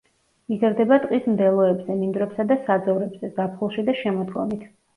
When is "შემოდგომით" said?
4.05-4.69